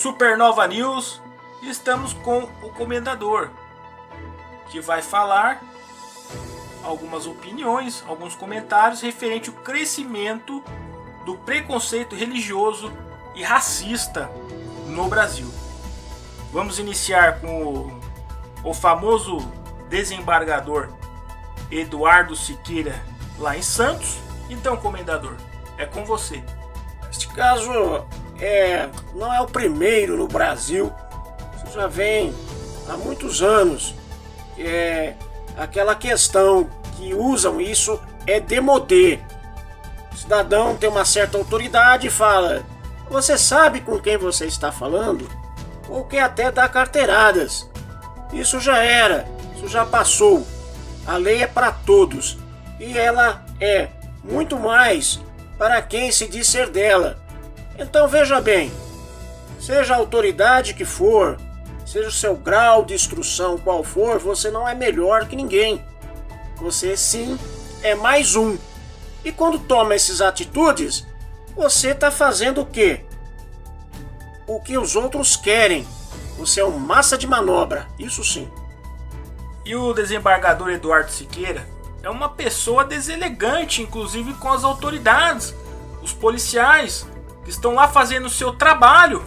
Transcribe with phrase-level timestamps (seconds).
[0.00, 1.20] Supernova News
[1.60, 3.50] estamos com o comendador,
[4.70, 5.62] que vai falar
[6.82, 10.64] algumas opiniões, alguns comentários referente ao crescimento
[11.26, 12.90] do preconceito religioso
[13.34, 14.30] e racista
[14.86, 15.52] no Brasil.
[16.50, 18.00] Vamos iniciar com o,
[18.70, 19.36] o famoso
[19.90, 20.88] desembargador
[21.70, 23.04] Eduardo Siqueira
[23.38, 24.16] lá em Santos.
[24.48, 25.36] Então, comendador,
[25.76, 26.42] é com você.
[27.10, 27.70] Este caso
[28.40, 30.92] é, não é o primeiro no Brasil.
[31.56, 32.34] Isso já vem
[32.88, 33.94] há muitos anos.
[34.58, 35.14] É
[35.56, 39.18] aquela questão que usam isso é demodê.
[40.12, 42.62] O cidadão tem uma certa autoridade e fala:
[43.08, 45.28] Você sabe com quem você está falando?
[45.88, 47.68] Ou quer até dar carteiradas.
[48.32, 50.46] Isso já era, isso já passou.
[51.06, 52.38] A lei é para todos
[52.78, 53.88] e ela é
[54.22, 55.20] muito mais
[55.58, 57.18] para quem se diz ser dela.
[57.80, 58.70] Então veja bem,
[59.58, 61.38] seja a autoridade que for,
[61.86, 65.82] seja o seu grau de instrução qual for, você não é melhor que ninguém.
[66.56, 67.38] Você sim
[67.82, 68.58] é mais um.
[69.24, 71.06] E quando toma essas atitudes,
[71.56, 73.00] você está fazendo o quê?
[74.46, 75.86] O que os outros querem.
[76.36, 78.50] Você é um massa de manobra, isso sim.
[79.64, 81.66] E o desembargador Eduardo Siqueira
[82.02, 85.54] é uma pessoa deselegante, inclusive com as autoridades,
[86.02, 87.06] os policiais
[87.50, 89.22] estão lá fazendo o seu trabalho,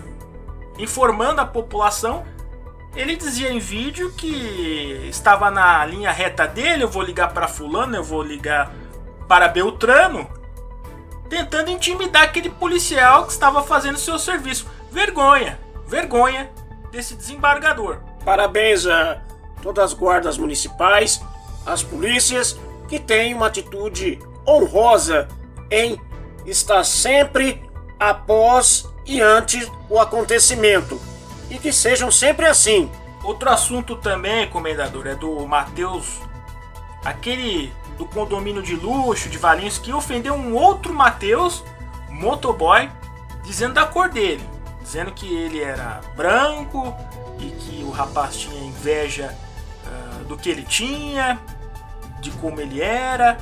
[0.77, 2.25] informando a população.
[2.95, 7.95] Ele dizia em vídeo que estava na linha reta dele, eu vou ligar para fulano,
[7.95, 8.71] eu vou ligar
[9.27, 10.29] para Beltrano,
[11.29, 14.67] tentando intimidar aquele policial que estava fazendo seu serviço.
[14.91, 16.51] Vergonha, vergonha
[16.91, 17.97] desse desembargador.
[18.23, 19.21] Parabéns a
[19.61, 21.19] todas as guardas municipais,
[21.65, 25.27] as polícias que têm uma atitude honrosa
[25.71, 25.99] em
[26.45, 27.63] estar sempre
[28.09, 30.99] após e antes o acontecimento
[31.49, 32.91] e que sejam sempre assim.
[33.23, 36.19] Outro assunto também, comendador, é do Matheus,
[37.05, 41.63] aquele do condomínio de luxo de Valinhos que ofendeu um outro Matheus,
[42.09, 42.89] motoboy,
[43.43, 44.43] dizendo da cor dele,
[44.81, 46.93] dizendo que ele era branco
[47.39, 49.33] e que o rapaz tinha inveja
[49.85, 51.39] uh, do que ele tinha,
[52.19, 53.37] de como ele era.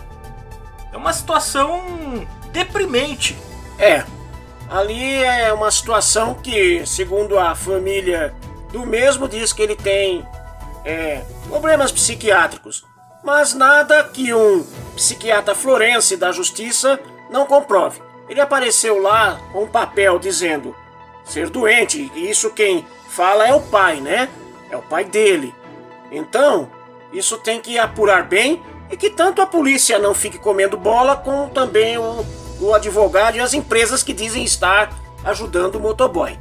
[0.91, 3.35] É uma situação deprimente.
[3.79, 4.03] É,
[4.71, 8.33] ali é uma situação que, segundo a família
[8.71, 10.25] do mesmo, diz que ele tem
[10.85, 12.85] é, problemas psiquiátricos,
[13.21, 14.65] mas nada que um
[14.95, 16.97] psiquiatra florense da justiça
[17.29, 18.01] não comprove.
[18.29, 20.73] Ele apareceu lá com um papel dizendo
[21.25, 24.29] ser doente, e isso quem fala é o pai, né?
[24.69, 25.53] É o pai dele.
[26.09, 26.71] Então,
[27.11, 31.49] isso tem que apurar bem e que tanto a polícia não fique comendo bola, como
[31.49, 32.25] também o,
[32.61, 36.39] o advogado e as empresas que dizem estar ajudando o motoboy.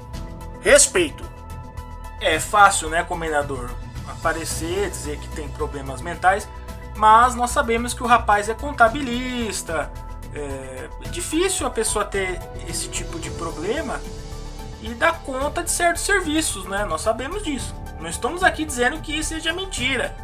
[0.60, 1.24] Respeito.
[2.20, 3.70] É fácil, né, comendador?
[4.06, 6.46] Aparecer, dizer que tem problemas mentais,
[6.94, 9.90] mas nós sabemos que o rapaz é contabilista.
[10.34, 12.38] É difícil a pessoa ter
[12.68, 13.98] esse tipo de problema
[14.82, 16.84] e dar conta de certos serviços, né?
[16.84, 17.74] Nós sabemos disso.
[17.98, 20.14] Não estamos aqui dizendo que isso seja mentira,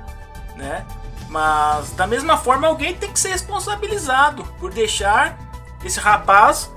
[0.55, 0.87] né?
[1.29, 5.37] Mas da mesma forma alguém tem que ser responsabilizado por deixar
[5.87, 6.71] esse rapaz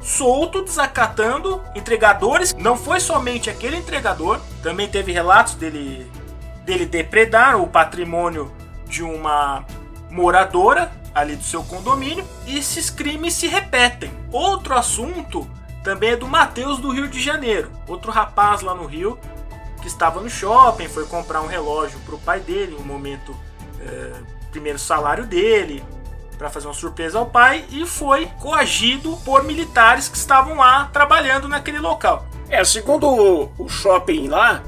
[0.00, 2.54] solto desacatando entregadores.
[2.54, 6.10] Não foi somente aquele entregador, também teve relatos dele
[6.64, 8.52] dele depredar o patrimônio
[8.86, 9.64] de uma
[10.10, 14.10] moradora ali do seu condomínio e esses crimes se repetem.
[14.32, 15.48] Outro assunto
[15.84, 19.16] também é do Matheus do Rio de Janeiro, outro rapaz lá no Rio
[19.80, 23.36] que estava no shopping, foi comprar um relógio para o pai dele um momento
[23.80, 24.12] é,
[24.50, 25.84] primeiro salário dele
[26.38, 31.48] para fazer uma surpresa ao pai e foi coagido por militares que estavam lá trabalhando
[31.48, 32.26] naquele local.
[32.48, 34.62] É, segundo o, o shopping lá,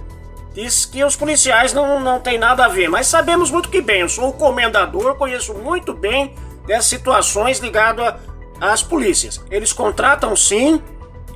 [0.55, 4.01] diz que os policiais não, não tem nada a ver, mas sabemos muito que bem.
[4.01, 6.35] Eu sou o comendador, conheço muito bem
[6.67, 8.15] dessas situações ligadas
[8.61, 9.41] às polícias.
[9.51, 10.83] Eles contratam sim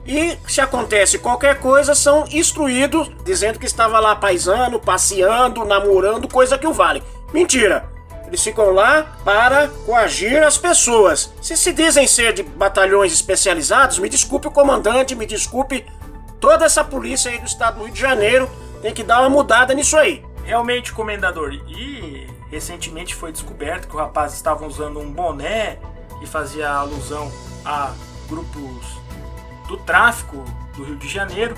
[0.05, 6.59] e se acontece qualquer coisa, são instruídos dizendo que estava lá paisando, passeando, namorando, coisa
[6.59, 7.03] que o vale.
[7.33, 7.92] Mentira!
[8.33, 11.35] Eles ficam lá para coagir as pessoas.
[11.43, 15.85] Se se dizem ser de batalhões especializados, me desculpe o comandante, me desculpe
[16.41, 18.51] toda essa polícia aí do estado do Rio de Janeiro,
[18.81, 20.25] tem que dar uma mudada nisso aí.
[20.47, 25.79] Realmente, comendador, e recentemente foi descoberto que o rapaz estava usando um boné
[26.19, 27.31] que fazia alusão
[27.67, 27.93] a
[28.31, 28.99] grupos
[29.69, 30.43] do tráfico
[30.75, 31.55] do Rio de Janeiro.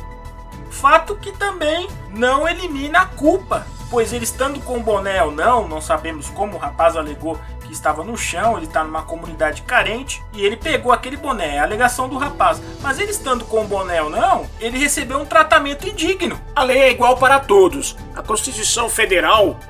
[0.72, 5.80] Fato que também não elimina a culpa, pois ele estando com boné ou não, não
[5.80, 10.44] sabemos como o rapaz alegou que estava no chão, ele está numa comunidade carente e
[10.44, 12.60] ele pegou aquele boné, é a alegação do rapaz.
[12.82, 16.40] Mas ele estando com o boné ou não, ele recebeu um tratamento indigno.
[16.56, 17.96] A lei é igual para todos.
[18.16, 19.60] A Constituição Federal,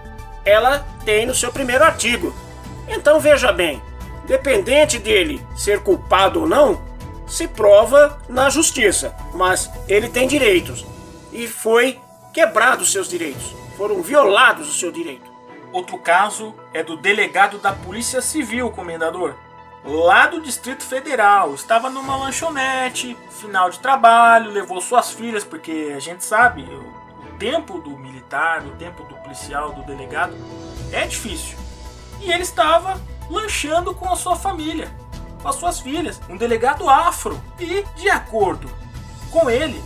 [0.43, 2.35] ela tem no seu primeiro artigo.
[2.89, 3.83] Então veja bem,
[4.27, 6.81] dependente dele ser culpado ou não,
[7.27, 10.87] se prova na justiça, mas ele tem direitos
[11.31, 12.01] e foi
[12.33, 15.31] quebrado seus direitos, foram violados os seus direitos.
[15.73, 19.35] Outro caso é do delegado da Polícia Civil, comendador.
[19.85, 25.99] Lá do Distrito Federal, estava numa lanchonete, final de trabalho, levou suas filhas, porque a
[25.99, 30.35] gente sabe, o tempo do militar, o tempo do policial, do delegado,
[30.93, 31.59] é difícil.
[32.21, 32.99] E ele estava
[33.29, 34.91] lanchando com a sua família,
[35.43, 37.39] com as suas filhas, um delegado afro.
[37.59, 38.71] E, de acordo
[39.31, 39.83] com ele,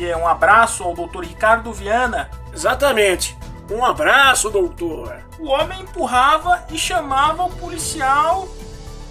[0.00, 2.30] que é um abraço ao doutor Ricardo Viana.
[2.54, 3.36] Exatamente.
[3.70, 5.14] Um abraço, doutor.
[5.38, 8.48] O homem empurrava e chamava o policial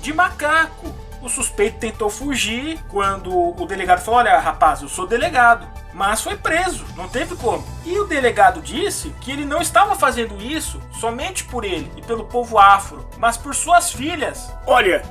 [0.02, 0.88] de macaco.
[1.22, 5.68] O suspeito tentou fugir quando o delegado falou: Olha, rapaz, eu sou delegado.
[5.94, 7.64] Mas foi preso, não teve como.
[7.86, 12.26] E o delegado disse que ele não estava fazendo isso somente por ele e pelo
[12.26, 14.52] povo afro, mas por suas filhas.
[14.66, 15.04] Olha,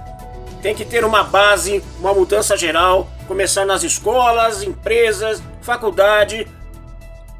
[0.60, 6.48] tem que ter uma base, uma mudança geral, começar nas escolas, empresas, faculdade,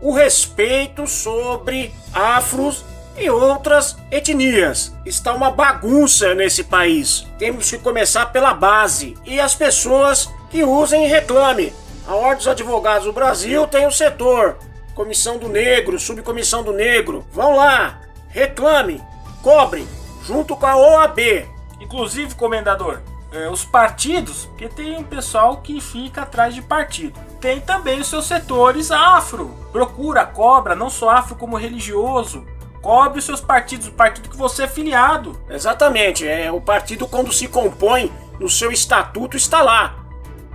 [0.03, 2.85] o respeito sobre afros
[3.17, 4.93] e outras etnias.
[5.07, 7.27] Está uma bagunça nesse país.
[7.39, 11.73] Temos que começar pela base e as pessoas que usem e reclame.
[12.07, 14.59] A Ordem dos Advogados do Brasil tem o um setor,
[14.95, 17.25] Comissão do Negro, Subcomissão do Negro.
[17.33, 19.03] Vão lá, reclame,
[19.43, 19.89] cobre,
[20.27, 21.49] junto com a OAB.
[21.81, 27.19] Inclusive, comendador, é, os partidos, porque tem um pessoal que fica atrás de partido.
[27.41, 29.55] Tem também os seus setores afro.
[29.71, 32.47] Procura, cobra, não só afro como religioso.
[32.81, 35.39] Cobre os seus partidos, o partido que você é filiado.
[35.49, 39.97] Exatamente, é o partido quando se compõe no seu estatuto está lá.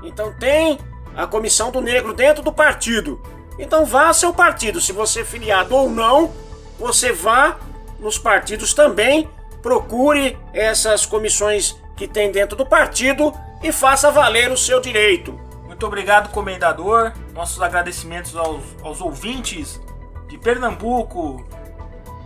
[0.01, 0.79] Então tem
[1.15, 3.21] a comissão do negro dentro do partido.
[3.59, 6.31] Então vá ao seu partido, se você é filiado ou não,
[6.79, 7.57] você vá
[7.99, 9.29] nos partidos também,
[9.61, 15.39] procure essas comissões que tem dentro do partido e faça valer o seu direito.
[15.65, 17.13] Muito obrigado, comendador.
[17.33, 19.79] Nossos agradecimentos aos, aos ouvintes
[20.27, 21.47] de Pernambuco,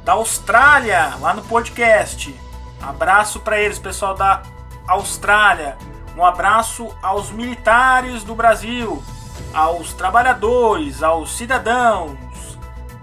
[0.03, 2.35] da Austrália, lá no podcast.
[2.81, 4.41] Abraço para eles, pessoal da
[4.87, 5.77] Austrália.
[6.17, 9.03] Um abraço aos militares do Brasil,
[9.53, 12.17] aos trabalhadores, aos cidadãos,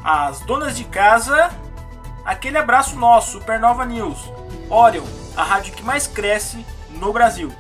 [0.03, 1.50] às donas de casa.
[2.25, 4.29] Aquele abraço nosso, Supernova News.
[4.69, 5.05] Orion,
[5.37, 7.53] a rádio que mais cresce no Brasil.